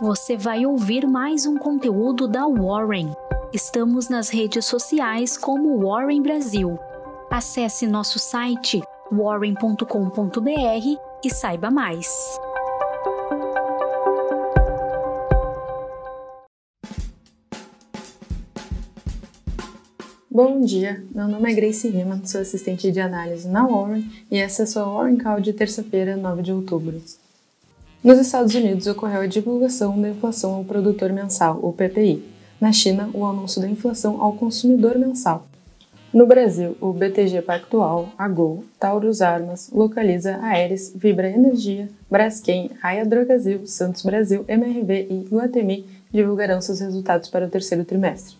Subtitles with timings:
[0.00, 3.12] você vai ouvir mais um conteúdo da Warren.
[3.52, 6.78] Estamos nas redes sociais como Warren Brasil.
[7.30, 8.80] Acesse nosso site
[9.12, 9.84] warren.com.br
[11.22, 12.08] e saiba mais.
[20.30, 24.62] Bom dia, meu nome é Grace Rima, sou assistente de análise na Warren e essa
[24.62, 27.02] é a sua Warren Call de terça-feira, 9 de outubro.
[28.02, 32.24] Nos Estados Unidos ocorreu a divulgação da inflação ao produtor mensal, o PPI.
[32.58, 35.46] Na China, o anúncio da inflação ao consumidor mensal.
[36.10, 43.04] No Brasil, o BTG Pactual, a Gol, Taurus Armas, Localiza Aeres, Vibra Energia, Braskem, Raia
[43.04, 48.34] Drogazil, Santos Brasil, MRV e Guatemi divulgarão seus resultados para o terceiro trimestre.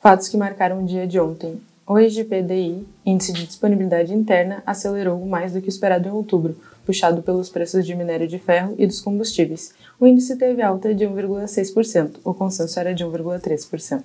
[0.00, 1.60] Fatos que marcaram o dia de ontem.
[1.84, 7.48] O IGPDI, Índice de Disponibilidade Interna, acelerou mais do que esperado em outubro, puxado pelos
[7.48, 9.72] preços de minério de ferro e dos combustíveis.
[9.98, 14.02] O índice teve alta de 1,6%, o consenso era de 1,3%.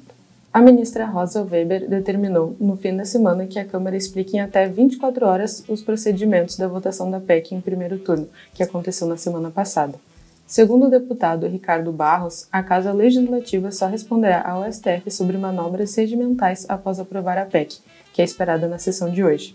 [0.53, 4.67] A ministra Rosa Weber determinou, no fim da semana, que a Câmara explique em até
[4.67, 9.51] 24 horas os procedimentos da votação da PEC em primeiro turno, que aconteceu na semana
[9.51, 9.95] passada.
[10.47, 16.65] Segundo o deputado Ricardo Barros, a Casa Legislativa só responderá ao STF sobre manobras regimentais
[16.69, 17.79] após aprovar a PEC,
[18.13, 19.53] que é esperada na sessão de hoje.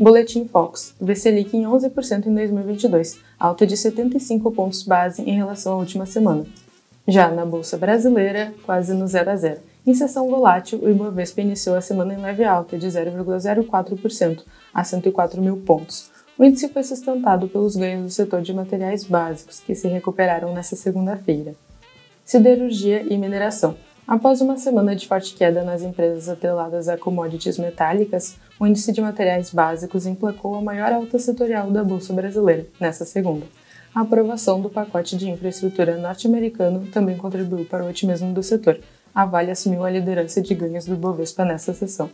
[0.00, 5.76] Boletim Fox, VCLIC em 11% em 2022, alta de 75 pontos base em relação à
[5.76, 6.46] última semana.
[7.06, 9.60] Já na Bolsa Brasileira, quase no 0 a 0.
[9.86, 15.40] Em sessão volátil, o Ibovespa iniciou a semana em leve alta de 0,04% a 104
[15.40, 19.86] mil pontos o índice foi sustentado pelos ganhos do setor de materiais básicos, que se
[19.88, 21.54] recuperaram nesta segunda-feira.
[22.24, 23.76] Siderurgia e mineração.
[24.08, 29.00] Após uma semana de forte queda nas empresas atreladas a commodities metálicas, o índice de
[29.00, 33.46] materiais básicos emplacou a maior alta setorial da Bolsa Brasileira, nesta segunda.
[33.94, 38.78] A aprovação do pacote de infraestrutura norte-americano também contribuiu para o otimismo do setor.
[39.14, 42.10] A Vale assumiu a liderança de ganhos do Bovespa nesta sessão.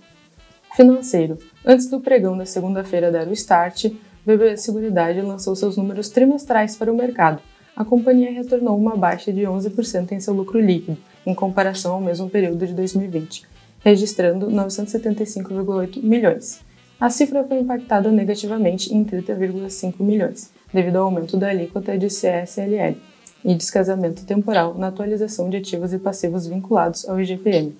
[0.76, 1.36] Financeiro.
[1.64, 3.86] Antes do pregão da segunda-feira dar o start,
[4.24, 7.42] BB Seguridade lançou seus números trimestrais para o mercado.
[7.74, 12.30] A companhia retornou uma baixa de 11% em seu lucro líquido, em comparação ao mesmo
[12.30, 13.44] período de 2020,
[13.86, 16.60] registrando 975,8 milhões.
[17.00, 22.96] A cifra foi impactada negativamente em 30,5 milhões, devido ao aumento da alíquota de CSLL
[23.44, 27.76] e descasamento temporal na atualização de ativos e passivos vinculados ao IGPM.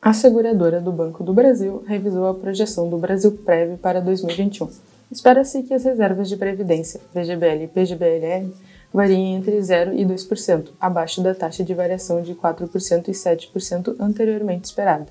[0.00, 4.68] A seguradora do Banco do Brasil revisou a projeção do Brasil Prev para 2021
[5.12, 8.50] Espera-se que as reservas de previdência, VGBL e PGBLR,
[8.92, 14.66] variem entre 0% e 2%, abaixo da taxa de variação de 4% e 7% anteriormente
[14.66, 15.06] esperada.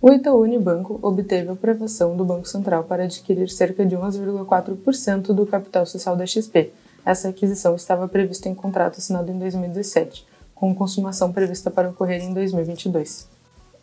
[0.00, 5.44] O Itaú Unibanco obteve a aprovação do Banco Central para adquirir cerca de 11,4% do
[5.44, 6.70] capital social da XP.
[7.04, 10.24] Essa aquisição estava prevista em contrato assinado em 2017,
[10.54, 13.26] com consumação prevista para ocorrer em 2022.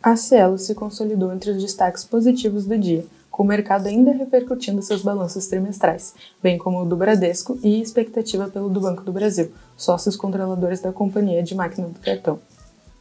[0.02, 3.04] A Cielo se consolidou entre os destaques positivos do dia,
[3.36, 8.48] com o mercado ainda repercutindo seus balanços trimestrais, bem como o do Bradesco e expectativa
[8.48, 12.38] pelo do Banco do Brasil, sócios controladores da companhia de máquina do cartão.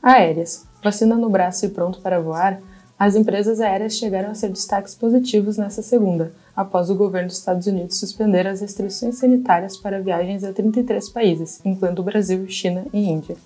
[0.03, 0.65] Aéreas.
[0.83, 2.59] Vacina no braço e pronto para voar?
[2.99, 7.65] As empresas aéreas chegaram a ser destaques positivos nesta segunda, após o governo dos Estados
[7.65, 13.37] Unidos suspender as restrições sanitárias para viagens a 33 países, incluindo Brasil, China e Índia.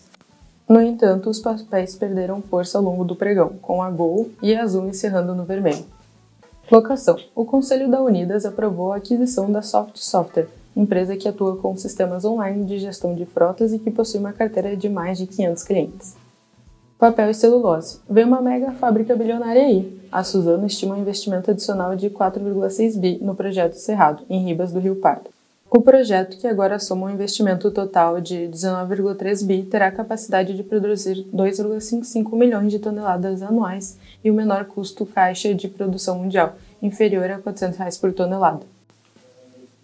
[0.68, 4.64] No entanto, os papéis perderam força ao longo do pregão, com a Gol e a
[4.64, 5.99] Azul encerrando no vermelho.
[6.72, 7.18] Locação.
[7.34, 12.24] O Conselho da Unidas aprovou a aquisição da Soft Software, empresa que atua com sistemas
[12.24, 16.16] online de gestão de frotas e que possui uma carteira de mais de 500 clientes.
[17.00, 18.00] Papel e celulose.
[18.08, 20.00] Vem uma mega fábrica bilionária aí.
[20.12, 24.80] A Suzano estima um investimento adicional de 4,6 bi no projeto Cerrado, em Ribas do
[24.80, 25.39] Rio Pardo.
[25.72, 31.28] O projeto, que agora soma um investimento total de 19,3 bi, terá capacidade de produzir
[31.32, 37.38] 2,55 milhões de toneladas anuais e o menor custo caixa de produção mundial, inferior a
[37.38, 38.66] 400 reais por tonelada.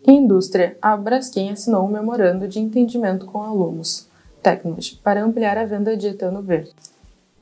[0.08, 0.76] Indústria.
[0.82, 4.08] A Braskem assinou um memorando de entendimento com a Lumos
[4.42, 6.74] Technology para ampliar a venda de etano verde.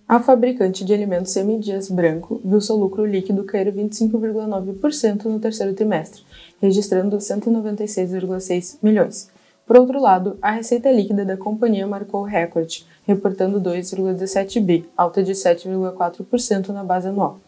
[0.07, 6.23] A fabricante de alimentos semidias branco viu seu lucro líquido cair 25,9% no terceiro trimestre,
[6.61, 9.29] registrando 196,6 milhões.
[9.65, 15.31] Por outro lado, a receita líquida da companhia marcou recorde, reportando 2,17 bi, alta de
[15.31, 17.39] 7,4% na base anual.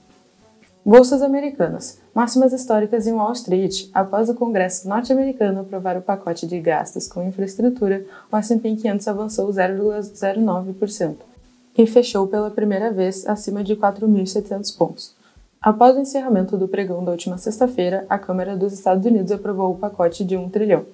[0.84, 2.00] Bolsas americanas.
[2.14, 3.90] Máximas históricas em Wall Street.
[3.94, 9.50] Após o Congresso norte-americano aprovar o pacote de gastos com infraestrutura, o S&P 500 avançou
[9.50, 11.35] 0,09%
[11.78, 15.14] e fechou pela primeira vez acima de 4.700 pontos.
[15.62, 19.78] Após o encerramento do pregão da última sexta-feira, a Câmara dos Estados Unidos aprovou o
[19.78, 20.86] pacote de 1 trilhão,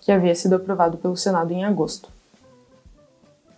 [0.00, 2.08] que havia sido aprovado pelo Senado em agosto.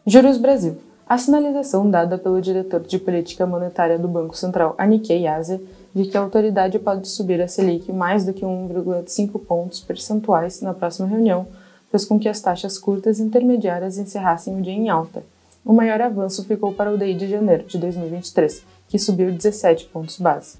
[0.04, 0.76] Juros Brasil.
[1.08, 5.60] A sinalização dada pelo diretor de política monetária do Banco Central, Anikkei Asia,
[5.94, 10.74] de que a autoridade pode subir a Selic mais do que 1,5 pontos percentuais na
[10.74, 11.46] próxima reunião,
[11.90, 15.22] fez com que as taxas curtas intermediárias encerrassem o dia em alta.
[15.68, 20.18] O maior avanço ficou para o DI de janeiro de 2023, que subiu 17 pontos
[20.18, 20.56] base.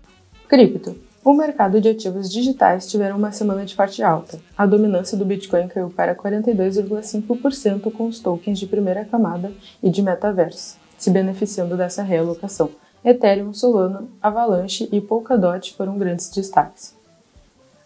[0.47, 0.95] Cripto.
[1.25, 4.39] O mercado de ativos digitais tiveram uma semana de forte alta.
[4.55, 9.51] A dominância do Bitcoin caiu para 42,5% com os tokens de primeira camada
[9.83, 12.69] e de metaverso, se beneficiando dessa realocação.
[13.03, 16.95] Ethereum, Solana, Avalanche e Polkadot foram grandes destaques.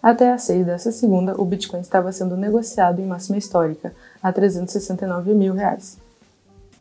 [0.02, 5.32] Até às 6 dessa segunda, o Bitcoin estava sendo negociado em máxima histórica, a 369
[5.34, 6.02] mil reais.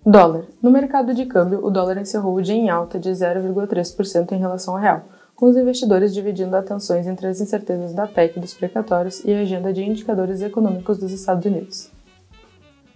[0.06, 0.46] Dólar.
[0.64, 4.74] No mercado de câmbio, o dólar encerrou o dia em alta de 0,3% em relação
[4.74, 5.04] ao real,
[5.36, 9.72] com os investidores dividindo atenções entre as incertezas da PEC dos precatórios e a agenda
[9.72, 11.92] de indicadores econômicos dos Estados Unidos.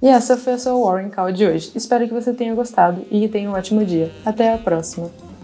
[0.01, 1.71] E essa foi a sua Warren Call de hoje.
[1.75, 4.11] Espero que você tenha gostado e que tenha um ótimo dia.
[4.25, 5.34] Até a próxima!